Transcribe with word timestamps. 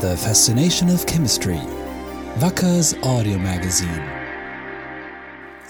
The 0.00 0.14
Fascination 0.14 0.90
of 0.90 1.06
Chemistry. 1.06 1.58
Wacker's 2.38 2.92
audio 3.02 3.38
magazine. 3.38 4.02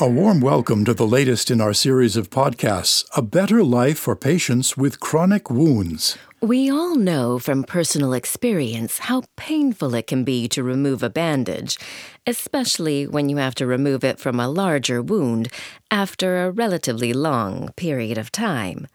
A 0.00 0.09
warm 0.09 0.41
welcome 0.41 0.84
to 0.84 0.93
the 0.93 1.06
latest 1.06 1.48
in 1.48 1.61
our 1.61 1.72
series 1.72 2.16
of 2.16 2.29
podcasts 2.29 3.04
A 3.16 3.23
Better 3.23 3.62
Life 3.62 4.00
for 4.00 4.16
Patients 4.16 4.77
with 4.77 4.98
Chronic 4.98 5.48
Wounds. 5.48 6.18
We 6.41 6.68
all 6.68 6.96
know 6.96 7.39
from 7.39 7.62
personal 7.62 8.12
experience 8.12 8.98
how 8.98 9.23
painful 9.36 9.95
it 9.95 10.09
can 10.09 10.25
be 10.25 10.48
to 10.48 10.64
remove 10.64 11.04
a 11.04 11.08
bandage, 11.08 11.79
especially 12.27 13.06
when 13.06 13.29
you 13.29 13.36
have 13.36 13.54
to 13.54 13.66
remove 13.66 14.02
it 14.02 14.18
from 14.18 14.40
a 14.40 14.48
larger 14.48 15.00
wound 15.00 15.52
after 15.88 16.45
a 16.45 16.50
relatively 16.50 17.12
long 17.12 17.70
period 17.77 18.18
of 18.18 18.32
time. 18.32 18.88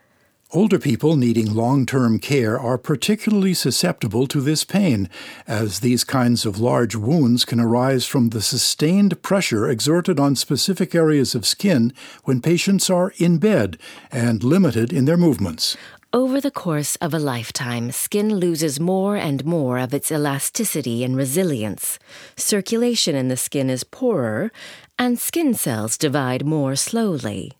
Older 0.53 0.79
people 0.79 1.15
needing 1.15 1.53
long 1.53 1.85
term 1.85 2.19
care 2.19 2.59
are 2.59 2.77
particularly 2.77 3.53
susceptible 3.53 4.27
to 4.27 4.41
this 4.41 4.65
pain, 4.65 5.09
as 5.47 5.79
these 5.79 6.03
kinds 6.03 6.45
of 6.45 6.59
large 6.59 6.93
wounds 6.93 7.45
can 7.45 7.61
arise 7.61 8.05
from 8.05 8.29
the 8.29 8.41
sustained 8.41 9.21
pressure 9.21 9.69
exerted 9.69 10.19
on 10.19 10.35
specific 10.35 10.93
areas 10.93 11.35
of 11.35 11.45
skin 11.45 11.93
when 12.25 12.41
patients 12.41 12.89
are 12.89 13.13
in 13.15 13.37
bed 13.37 13.77
and 14.11 14.43
limited 14.43 14.91
in 14.91 15.05
their 15.05 15.15
movements. 15.15 15.77
Over 16.11 16.41
the 16.41 16.51
course 16.51 16.97
of 16.97 17.13
a 17.13 17.19
lifetime, 17.19 17.91
skin 17.91 18.35
loses 18.35 18.77
more 18.77 19.15
and 19.15 19.45
more 19.45 19.79
of 19.79 19.93
its 19.93 20.11
elasticity 20.11 21.05
and 21.05 21.15
resilience. 21.15 21.97
Circulation 22.35 23.15
in 23.15 23.29
the 23.29 23.37
skin 23.37 23.69
is 23.69 23.85
poorer, 23.85 24.51
and 24.99 25.17
skin 25.17 25.53
cells 25.53 25.97
divide 25.97 26.45
more 26.45 26.75
slowly. 26.75 27.53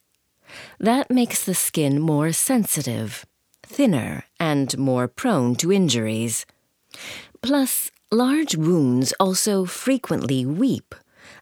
That 0.79 1.09
makes 1.11 1.43
the 1.43 1.55
skin 1.55 1.99
more 1.99 2.31
sensitive, 2.31 3.25
thinner, 3.63 4.25
and 4.39 4.77
more 4.77 5.07
prone 5.07 5.55
to 5.55 5.71
injuries. 5.71 6.45
Plus, 7.41 7.91
large 8.11 8.55
wounds 8.55 9.13
also 9.19 9.65
frequently 9.65 10.45
weep 10.45 10.93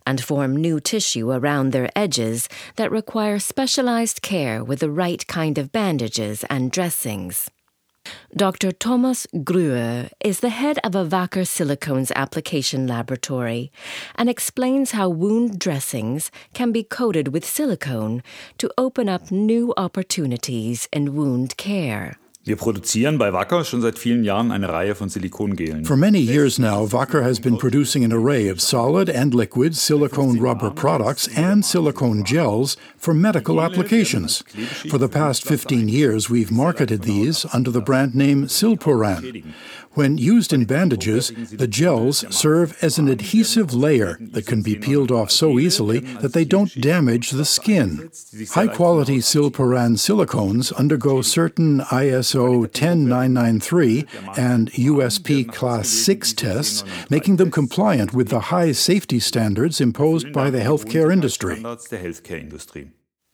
and 0.05 0.23
form 0.23 0.55
new 0.55 0.80
tissue 0.80 1.31
around 1.31 1.71
their 1.71 1.89
edges 1.95 2.47
that 2.75 2.91
require 2.91 3.39
specialized 3.39 4.21
care 4.21 4.63
with 4.63 4.80
the 4.80 4.89
right 4.89 5.25
kind 5.27 5.57
of 5.57 5.71
bandages 5.71 6.43
and 6.49 6.71
dressings. 6.71 7.49
Dr. 8.35 8.71
Thomas 8.71 9.27
Grue 9.43 10.09
is 10.23 10.39
the 10.39 10.49
head 10.49 10.79
of 10.83 10.95
a 10.95 11.05
Wacker 11.05 11.45
Silicones 11.45 12.11
application 12.15 12.88
laboratory 12.88 13.71
and 14.15 14.29
explains 14.29 14.91
how 14.91 15.09
wound 15.09 15.59
dressings 15.59 16.31
can 16.53 16.71
be 16.71 16.83
coated 16.83 17.30
with 17.30 17.45
silicone 17.45 18.21
to 18.57 18.71
open 18.77 19.09
up 19.09 19.31
new 19.31 19.73
opportunities 19.77 20.87
in 20.91 21.15
wound 21.15 21.57
care. 21.57 22.17
Wir 22.50 22.55
produzieren 22.55 23.19
bei 23.19 23.31
Wacker 23.31 23.64
schon 23.64 23.80
seit 23.81 24.00
vielen 24.00 24.23
Jahren 24.23 24.52
eine 24.52 24.69
Reihe 24.69 24.95
von 24.95 25.08
Silikongelen. 25.08 25.86
For 25.86 25.95
many 25.95 26.17
years 26.17 26.58
now, 26.58 26.83
Wacker 26.92 27.22
has 27.22 27.39
been 27.39 27.59
producing 27.59 28.03
an 28.03 28.11
array 28.11 28.50
of 28.50 28.59
solid 28.59 29.08
and 29.08 29.36
liquid 29.36 29.75
silicone 29.75 30.39
rubber 30.39 30.72
products 30.72 31.30
and 31.38 31.64
silicone 31.64 32.23
gels 32.23 32.75
for 32.97 33.14
medical 33.14 33.61
applications. 33.61 34.44
For 34.89 34.97
the 34.97 35.08
past 35.08 35.44
15 35.45 35.88
years, 35.88 36.27
we've 36.27 36.52
marketed 36.52 37.03
these 37.03 37.45
under 37.53 37.70
the 37.70 37.81
brand 37.81 38.16
name 38.16 38.47
Silpuran. 38.47 39.53
When 39.94 40.17
used 40.17 40.53
in 40.53 40.66
bandages, 40.66 41.31
the 41.52 41.67
gels 41.67 42.23
serve 42.30 42.77
as 42.81 42.97
an 42.97 43.09
adhesive 43.09 43.73
layer 43.73 44.17
that 44.20 44.45
can 44.45 44.61
be 44.61 44.75
peeled 44.75 45.11
off 45.11 45.30
so 45.30 45.59
easily 45.59 46.00
that 46.22 46.33
they 46.33 46.45
don't 46.45 46.80
damage 46.80 47.31
the 47.31 47.44
skin. 47.44 48.09
High 48.52 48.67
quality 48.67 49.17
Silpuran 49.17 49.97
silicones 49.97 50.72
undergo 50.75 51.22
certain 51.22 51.81
ISO 51.92 52.38
10993 52.39 54.05
and 54.37 54.71
USP 54.71 55.51
Class 55.51 55.89
6 55.89 56.33
tests, 56.33 56.83
making 57.09 57.35
them 57.35 57.51
compliant 57.51 58.13
with 58.13 58.29
the 58.29 58.39
high 58.39 58.71
safety 58.71 59.19
standards 59.19 59.81
imposed 59.81 60.31
by 60.31 60.49
the 60.49 60.59
healthcare 60.59 61.11
industry. 61.11 61.61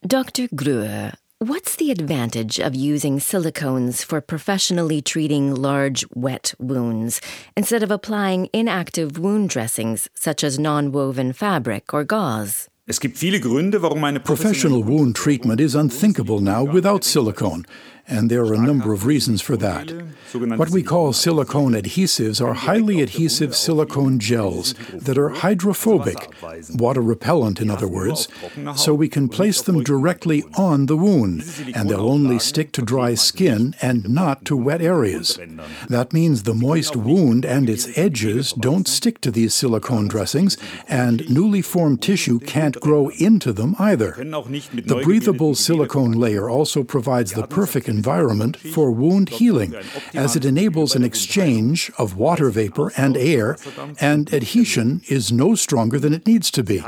Dr. 0.07 0.47
Grue 0.55 1.11
What's 1.39 1.75
the 1.75 1.91
advantage 1.91 2.61
of 2.61 2.73
using 2.73 3.19
silicones 3.19 4.05
for 4.05 4.21
professionally 4.21 5.01
treating 5.01 5.53
large, 5.53 6.05
wet 6.15 6.53
wounds 6.59 7.19
instead 7.57 7.83
of 7.83 7.91
applying 7.91 8.47
inactive 8.53 9.19
wound 9.19 9.49
dressings 9.49 10.07
such 10.13 10.45
as 10.45 10.57
non 10.57 10.93
woven 10.93 11.33
fabric 11.33 11.93
or 11.93 12.05
gauze? 12.05 12.69
Es 12.87 12.99
gibt 12.99 13.17
viele 13.17 13.39
Gründe, 13.41 13.81
warum 13.81 14.03
eine 14.05 14.19
Professional 14.19 14.83
wound 14.83 15.15
treatment 15.15 15.59
is 15.59 15.75
unthinkable 15.75 16.39
now 16.39 16.63
without 16.63 17.03
silicone, 17.03 17.65
and 18.07 18.29
there 18.29 18.43
are 18.43 18.53
a 18.53 18.59
number 18.59 18.93
of 18.93 19.05
reasons 19.05 19.41
for 19.41 19.57
that. 19.57 19.91
What 20.33 20.69
we 20.69 20.83
call 20.83 21.13
silicone 21.13 21.73
adhesives 21.73 22.45
are 22.45 22.53
highly 22.53 23.01
adhesive 23.01 23.55
silicone 23.55 24.19
gels 24.19 24.73
that 24.93 25.17
are 25.17 25.29
hydrophobic, 25.29 26.29
water 26.73 27.01
repellent, 27.01 27.61
in 27.61 27.69
other 27.69 27.87
words, 27.87 28.27
so 28.75 28.93
we 28.93 29.07
can 29.07 29.29
place 29.29 29.61
them 29.61 29.83
directly 29.83 30.43
on 30.57 30.85
the 30.87 30.97
wound, 30.97 31.43
and 31.73 31.89
they'll 31.89 32.09
only 32.09 32.37
stick 32.39 32.71
to 32.73 32.81
dry 32.81 33.13
skin 33.15 33.75
and 33.81 34.09
not 34.09 34.45
to 34.45 34.57
wet 34.57 34.81
areas. 34.81 35.39
That 35.87 36.13
means 36.13 36.43
the 36.43 36.53
moist 36.53 36.95
wound 36.95 37.45
and 37.45 37.69
its 37.69 37.97
edges 37.97 38.51
don't 38.53 38.87
stick 38.87 39.21
to 39.21 39.31
these 39.31 39.53
silicone 39.53 40.07
dressings, 40.07 40.57
and 40.87 41.29
newly 41.29 41.61
formed 41.61 42.01
tissue 42.01 42.39
can't 42.39 42.79
grow 42.81 43.09
into 43.09 43.53
them 43.53 43.75
either. 43.79 44.11
The 44.11 45.01
breathable 45.03 45.55
silicone 45.55 46.11
layer 46.11 46.49
also 46.49 46.83
provides 46.83 47.33
the 47.33 47.47
perfect 47.47 47.87
environment 47.97 48.53
for 48.75 48.87
wound 48.91 49.27
healing, 49.39 49.71
as 50.13 50.35
it 50.35 50.45
enables 50.45 50.95
an 50.95 51.03
exchange 51.03 51.91
of 51.97 52.17
water 52.17 52.49
vapor 52.49 52.91
and 52.97 53.13
air, 53.17 53.57
and 53.99 54.33
adhesion 54.33 55.01
is 55.17 55.31
no 55.31 55.55
stronger 55.55 55.99
than 55.99 56.13
it 56.13 56.27
needs 56.31 56.49
to 56.51 56.63
be. 56.63 56.79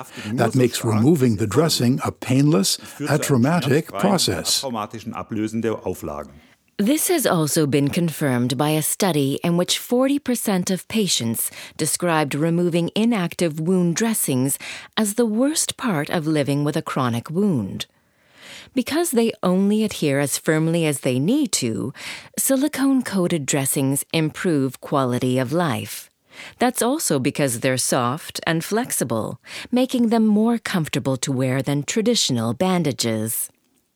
That 0.41 0.55
makes 0.55 0.83
removing 0.83 1.37
the 1.37 1.47
dressing 1.57 1.93
a 2.03 2.11
painless, 2.11 2.77
atraumatic 3.15 3.85
process. 4.03 4.49
This 6.79 7.07
has 7.07 7.25
also 7.25 7.65
been 7.65 7.87
confirmed 7.87 8.55
by 8.55 8.69
a 8.69 8.83
study 8.83 9.39
in 9.43 9.57
which 9.57 9.79
40% 9.79 10.69
of 10.69 10.87
patients 10.87 11.49
described 11.75 12.35
removing 12.35 12.91
inactive 12.93 13.59
wound 13.59 13.95
dressings 13.95 14.59
as 14.95 15.15
the 15.15 15.25
worst 15.25 15.75
part 15.77 16.11
of 16.11 16.27
living 16.27 16.63
with 16.63 16.77
a 16.77 16.83
chronic 16.83 17.31
wound. 17.31 17.87
Because 18.73 19.11
they 19.11 19.31
only 19.43 19.83
adhere 19.83 20.19
as 20.19 20.37
firmly 20.37 20.85
as 20.85 21.01
they 21.01 21.19
need 21.19 21.51
to, 21.53 21.93
silicone 22.37 23.01
coated 23.03 23.45
dressings 23.45 24.05
improve 24.13 24.81
quality 24.81 25.37
of 25.37 25.51
life. 25.51 26.09
That's 26.59 26.81
also 26.81 27.19
because 27.19 27.59
they're 27.59 27.77
soft 27.77 28.39
and 28.45 28.63
flexible, 28.63 29.39
making 29.71 30.09
them 30.09 30.25
more 30.25 30.57
comfortable 30.57 31.17
to 31.17 31.31
wear 31.31 31.61
than 31.61 31.83
traditional 31.83 32.53
bandages. 32.53 33.49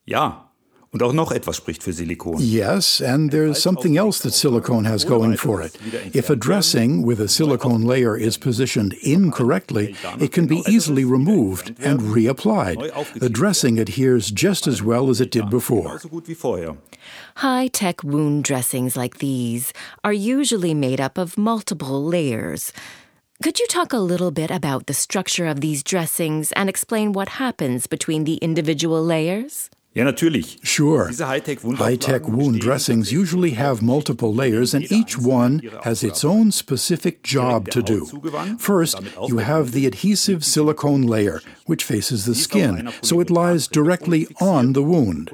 Ja, 0.04 0.51
Und 0.92 1.02
auch 1.02 1.14
noch 1.14 1.32
etwas 1.32 1.56
spricht 1.56 1.82
für 1.82 1.94
Silikon. 1.94 2.38
Yes, 2.38 3.00
and 3.00 3.30
there's 3.30 3.62
something 3.62 3.96
else 3.96 4.22
that 4.22 4.34
silicone 4.34 4.86
has 4.86 5.06
going 5.06 5.38
for 5.38 5.62
it. 5.62 5.72
If 6.14 6.28
a 6.28 6.36
dressing 6.36 7.02
with 7.02 7.18
a 7.18 7.28
silicone 7.28 7.82
layer 7.82 8.14
is 8.14 8.36
positioned 8.36 8.92
incorrectly, 9.02 9.96
it 10.20 10.32
can 10.32 10.46
be 10.46 10.62
easily 10.68 11.06
removed 11.06 11.74
and 11.82 12.00
reapplied. 12.14 12.76
The 13.18 13.30
dressing 13.30 13.78
adheres 13.78 14.30
just 14.30 14.66
as 14.66 14.82
well 14.82 15.08
as 15.08 15.22
it 15.22 15.30
did 15.30 15.48
before. 15.48 15.98
High 17.36 17.68
tech 17.68 18.04
wound 18.04 18.44
dressings 18.44 18.94
like 18.94 19.16
these 19.16 19.72
are 20.04 20.12
usually 20.12 20.74
made 20.74 21.00
up 21.00 21.16
of 21.16 21.38
multiple 21.38 22.04
layers. 22.04 22.70
Could 23.42 23.58
you 23.58 23.66
talk 23.66 23.94
a 23.94 23.98
little 23.98 24.30
bit 24.30 24.50
about 24.50 24.86
the 24.86 24.94
structure 24.94 25.46
of 25.46 25.62
these 25.62 25.82
dressings 25.82 26.52
and 26.52 26.68
explain 26.68 27.12
what 27.14 27.40
happens 27.40 27.86
between 27.86 28.24
the 28.24 28.34
individual 28.36 29.02
layers? 29.02 29.70
Ja, 29.94 30.04
natürlich. 30.04 30.58
Sure. 30.62 31.10
High-tech 31.10 32.26
wound 32.26 32.60
dressings 32.60 33.12
usually 33.12 33.50
have 33.50 33.82
multiple 33.82 34.34
layers, 34.34 34.72
and 34.72 34.90
each 34.90 35.18
one 35.18 35.60
has 35.84 36.02
its 36.02 36.24
own 36.24 36.50
specific 36.50 37.22
job 37.22 37.68
to 37.68 37.82
do. 37.82 38.06
First, 38.58 38.98
you 39.28 39.38
have 39.38 39.72
the 39.72 39.86
adhesive 39.86 40.46
silicone 40.46 41.02
layer, 41.02 41.42
which 41.66 41.84
faces 41.84 42.24
the 42.24 42.34
skin, 42.34 42.90
so 43.02 43.20
it 43.20 43.28
lies 43.28 43.68
directly 43.68 44.26
on 44.40 44.72
the 44.72 44.82
wound. 44.82 45.30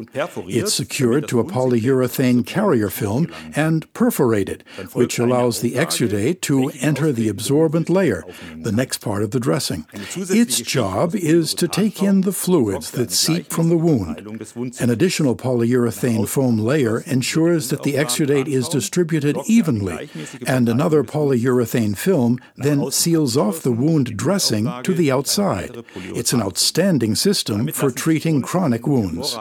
It's 0.49 0.75
secured 0.75 1.29
to 1.29 1.39
a 1.39 1.45
polyurethane 1.45 2.45
carrier 2.45 2.91
film 2.91 3.29
and 3.55 3.87
perforated, 3.93 4.65
which 4.93 5.21
allows 5.21 5.61
the 5.61 5.75
exudate 5.75 6.41
to 6.43 6.73
enter 6.81 7.13
the 7.13 7.29
absorbent 7.29 7.89
layer, 7.89 8.25
the 8.57 8.73
next 8.73 8.99
part 8.99 9.23
of 9.23 9.31
the 9.31 9.39
dressing. 9.41 9.87
Its 9.93 10.61
job 10.61 11.15
is 11.15 11.55
to 11.55 11.69
take 11.69 12.03
in 12.03 12.23
the 12.23 12.33
fluids 12.33 12.91
that 12.91 13.13
seep 13.13 13.53
from 13.53 13.69
the 13.69 13.77
wound. 13.79 14.25
An 14.57 14.91
additional 14.91 15.37
polyurethane 15.37 16.29
foam 16.29 16.59
layer 16.59 17.01
ensures 17.01 17.71
that 17.71 17.83
the 17.83 17.95
exudate 17.95 18.49
is 18.49 18.69
distributed 18.69 19.37
evenly, 19.47 20.09
and 20.47 20.69
another 20.69 21.03
polyurethane 21.05 21.97
film 21.97 22.39
then 22.57 22.91
seals 22.91 23.37
off 23.37 23.61
the 23.61 23.73
wound 23.73 24.17
dressing 24.17 24.71
to 24.83 24.95
the 24.95 25.11
outside. 25.11 25.85
It's 25.97 26.33
an 26.33 26.43
outstanding 26.43 27.15
system 27.15 27.69
for 27.69 27.91
treating 27.91 28.43
chronic 28.43 28.87
wounds. 28.87 29.37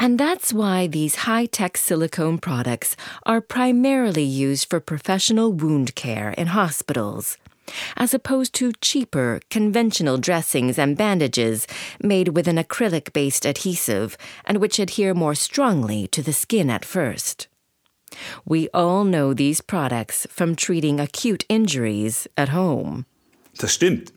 And 0.00 0.18
that's 0.18 0.52
why 0.52 0.86
these 0.86 1.26
high 1.26 1.46
tech 1.46 1.76
silicone 1.76 2.38
products 2.38 2.96
are 3.26 3.40
primarily 3.40 4.22
used 4.22 4.70
for 4.70 4.80
professional 4.80 5.52
wound 5.52 5.94
care 5.94 6.30
in 6.30 6.48
hospitals, 6.48 7.36
as 7.96 8.14
opposed 8.14 8.54
to 8.54 8.72
cheaper, 8.80 9.40
conventional 9.50 10.18
dressings 10.18 10.78
and 10.78 10.96
bandages 10.96 11.66
made 12.02 12.28
with 12.28 12.48
an 12.48 12.56
acrylic 12.56 13.12
based 13.12 13.46
adhesive 13.46 14.16
and 14.44 14.58
which 14.58 14.78
adhere 14.78 15.14
more 15.14 15.34
strongly 15.34 16.06
to 16.08 16.22
the 16.22 16.32
skin 16.32 16.70
at 16.70 16.84
first. 16.84 17.48
We 18.44 18.68
all 18.72 19.04
know 19.04 19.34
these 19.34 19.60
products 19.60 20.26
from 20.30 20.56
treating 20.56 20.98
acute 21.00 21.44
injuries 21.48 22.26
at 22.36 22.50
home. 22.50 23.04
Das 23.58 23.72
stimmt. 23.72 24.12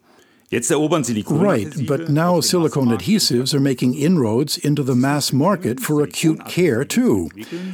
Right, 1.42 1.88
but 1.88 2.10
now 2.10 2.42
silicone 2.42 2.90
adhesives 2.90 3.54
are 3.54 3.62
making 3.62 3.94
inroads 3.96 4.58
into 4.58 4.84
the 4.84 4.96
mass 4.96 5.32
market 5.32 5.80
for 5.80 6.04
acute 6.04 6.46
care, 6.46 6.84
too. 6.84 7.30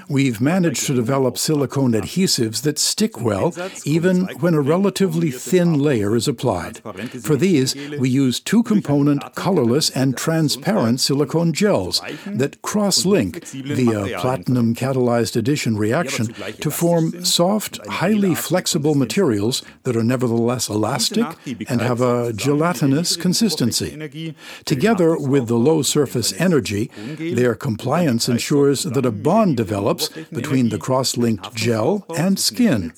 We've 0.07 0.39
managed 0.39 0.85
to 0.85 0.93
develop 0.93 1.39
silicone 1.39 1.93
adhesives 1.93 2.61
that 2.61 2.77
stick 2.77 3.19
well, 3.19 3.51
even 3.83 4.25
when 4.41 4.53
a 4.53 4.61
relatively 4.61 5.31
thin 5.31 5.79
layer 5.79 6.15
is 6.15 6.27
applied. 6.27 6.77
For 7.23 7.35
these, 7.35 7.73
we 7.97 8.09
use 8.09 8.39
two 8.39 8.61
component, 8.61 9.33
colorless, 9.33 9.89
and 9.89 10.15
transparent 10.15 10.99
silicone 10.99 11.53
gels 11.53 11.99
that 12.27 12.61
cross 12.61 13.05
link 13.05 13.43
via 13.47 14.19
platinum 14.19 14.75
catalyzed 14.75 15.35
addition 15.35 15.77
reaction 15.77 16.27
to 16.61 16.69
form 16.69 17.25
soft, 17.25 17.83
highly 17.87 18.35
flexible 18.35 18.93
materials 18.93 19.63
that 19.81 19.95
are 19.95 20.03
nevertheless 20.03 20.69
elastic 20.69 21.25
and 21.67 21.81
have 21.81 22.01
a 22.01 22.33
gelatinous 22.33 22.66
gelatinous 22.67 23.15
consistency. 23.15 24.33
Together 24.65 25.17
with 25.17 25.47
the 25.47 25.57
low 25.57 25.81
surface 25.81 26.33
energy, 26.39 26.91
their 27.17 27.55
compliance 27.55 28.27
ensures 28.27 28.83
that 28.83 29.05
a 29.05 29.11
bond 29.11 29.57
develops 29.57 30.09
between 30.09 30.69
the 30.69 30.77
cross 30.77 31.17
linked 31.17 31.53
gel 31.55 32.05
and 32.17 32.39
skin. 32.39 32.93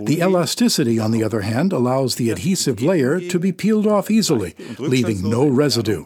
The 0.00 0.20
elasticity, 0.20 0.98
on 0.98 1.10
the 1.10 1.22
other 1.22 1.42
hand, 1.42 1.72
allows 1.72 2.16
the 2.16 2.30
adhesive 2.30 2.82
layer 2.82 3.20
to 3.20 3.38
be 3.38 3.52
peeled 3.52 3.86
off 3.86 4.10
easily, 4.10 4.54
leaving 4.78 5.28
no 5.28 5.46
residue. 5.46 6.04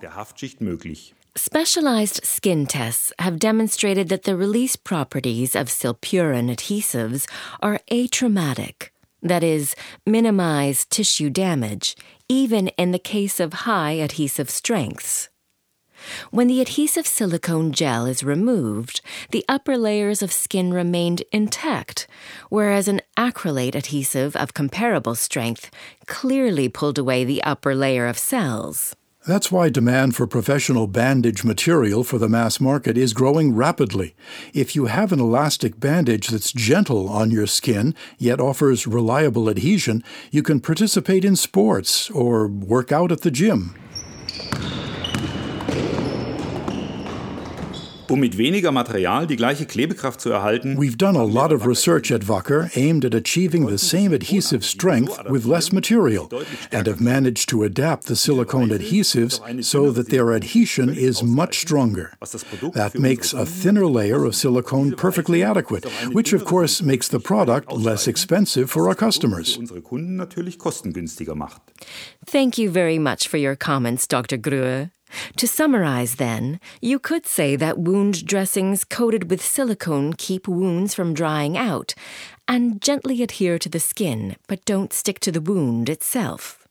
Specialized 1.37 2.21
skin 2.23 2.65
tests 2.65 3.13
have 3.19 3.41
demonstrated 3.41 4.09
that 4.09 4.23
the 4.23 4.37
release 4.37 4.77
properties 4.77 5.57
of 5.57 5.67
Silpuran 5.67 6.49
adhesives 6.49 7.29
are 7.61 7.81
atraumatic, 7.91 8.94
that 9.25 9.43
is, 9.43 9.75
minimize 10.07 10.85
tissue 10.85 11.31
damage, 11.31 11.97
even 12.29 12.69
in 12.69 12.93
the 12.93 12.99
case 12.99 13.41
of 13.41 13.65
high 13.65 13.93
adhesive 13.93 14.51
strengths. 14.51 15.29
When 16.31 16.49
the 16.49 16.61
adhesive 16.61 17.07
silicone 17.07 17.73
gel 17.73 18.05
is 18.05 18.23
removed, 18.23 19.01
the 19.31 19.45
upper 19.49 19.79
layers 19.79 20.23
of 20.23 20.33
skin 20.33 20.73
remained 20.73 21.23
intact, 21.33 22.07
whereas 22.51 22.89
an 22.89 23.01
acrylate 23.17 23.75
adhesive 23.75 24.37
of 24.37 24.55
comparable 24.55 25.15
strength 25.15 25.71
clearly 26.07 26.69
pulled 26.69 26.99
away 26.99 27.25
the 27.25 27.43
upper 27.43 27.75
layer 27.75 28.07
of 28.07 28.19
cells. 28.19 28.95
That's 29.27 29.51
why 29.51 29.71
demand 29.71 30.15
for 30.15 30.27
professional 30.27 30.87
bandage 30.87 31.45
material 31.45 32.05
for 32.05 32.19
the 32.19 32.29
mass 32.29 32.61
market 32.61 32.99
is 32.99 33.15
growing 33.15 33.55
rapidly. 33.55 34.15
If 34.53 34.77
you 34.77 34.85
have 34.85 35.13
an 35.13 35.21
elastic 35.21 35.81
bandage 35.81 36.29
that's 36.29 36.53
gentle 36.53 37.09
on 37.09 37.31
your 37.31 37.47
skin, 37.47 37.95
yet 38.19 38.39
offers 38.39 38.87
reliable 38.87 39.49
adhesion, 39.49 40.05
you 40.31 40.43
can 40.43 40.61
participate 40.61 41.25
in 41.25 41.37
sports 41.37 42.11
or 42.11 42.47
work 42.47 42.93
out 42.93 43.11
at 43.11 43.23
the 43.23 43.31
gym. 43.31 43.75
Um 48.15 48.21
mit 48.21 48.39
weniger 48.39 48.71
Material 48.71 49.27
die 49.27 49.35
gleiche 49.35 49.67
Klebekraft 49.67 50.21
zu 50.21 50.31
erhalten. 50.31 50.77
We've 50.79 50.97
done 50.97 51.19
a 51.19 51.25
lot 51.25 51.51
of 51.53 51.67
research 51.67 52.13
at 52.13 52.29
Wacker 52.29 52.71
aimed 52.77 53.05
at 53.05 53.13
achieving 53.13 53.67
the 53.67 53.77
same 53.77 54.15
adhesive 54.15 54.65
strength 54.65 55.19
with 55.29 55.45
less 55.45 55.73
material 55.73 56.29
and 56.71 56.87
have 56.87 57.01
managed 57.01 57.49
to 57.49 57.65
adapt 57.65 58.07
the 58.07 58.15
silicone 58.15 58.71
adhesives 58.71 59.41
so 59.65 59.91
that 59.91 60.11
their 60.11 60.33
adhesion 60.33 60.91
is 60.91 61.25
much 61.25 61.59
stronger. 61.59 62.13
That 62.75 62.93
makes 62.95 63.33
a 63.33 63.45
thinner 63.45 63.89
layer 63.89 64.25
of 64.25 64.37
silicone 64.37 64.93
perfectly 64.93 65.43
adequate, 65.43 65.85
which 66.13 66.33
of 66.33 66.45
course 66.45 66.81
makes 66.81 67.09
the 67.09 67.19
product 67.19 67.73
less 67.73 68.07
expensive 68.07 68.71
for 68.71 68.89
our 68.89 68.95
customers. 68.95 69.59
Thank 72.27 72.59
you 72.59 72.71
very 72.71 72.99
much 73.01 73.27
for 73.27 73.39
your 73.39 73.57
comments, 73.57 74.07
Dr. 74.07 74.37
Grue. 74.37 74.94
To 75.37 75.47
summarize, 75.47 76.17
then, 76.17 76.61
you 76.81 76.99
could 76.99 77.27
say 77.27 77.57
that 77.57 77.79
wound 77.79 78.27
dressings 78.27 78.85
coated 78.85 79.31
with 79.31 79.45
silicone 79.45 80.13
keep 80.13 80.49
wounds 80.49 80.95
from 80.95 81.15
drying 81.15 81.57
out 81.57 81.95
and 82.47 82.81
gently 82.81 83.23
adhere 83.23 83.59
to 83.59 83.69
the 83.69 83.81
skin 83.81 84.37
but 84.47 84.65
don't 84.65 84.93
stick 84.93 85.21
to 85.21 85.33
the 85.33 85.41
wound 85.41 85.89
itself. 85.89 86.67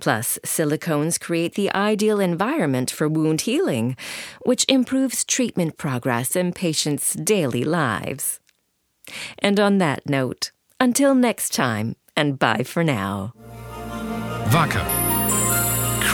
Plus, 0.00 0.38
silicones 0.44 1.18
create 1.18 1.54
the 1.54 1.72
ideal 1.74 2.20
environment 2.20 2.90
for 2.90 3.08
wound 3.08 3.42
healing, 3.42 3.96
which 4.44 4.64
improves 4.68 5.24
treatment 5.24 5.76
progress 5.78 6.36
in 6.36 6.52
patients' 6.52 7.14
daily 7.14 7.64
lives. 7.64 8.40
And 9.38 9.58
on 9.58 9.78
that 9.78 10.08
note, 10.08 10.52
until 10.80 11.14
next 11.14 11.52
time, 11.52 11.96
and 12.16 12.38
bye 12.38 12.62
for 12.62 12.84
now. 12.84 13.32
Wacker 14.50 15.03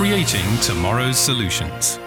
creating 0.00 0.56
tomorrow's 0.62 1.18
solutions. 1.18 1.99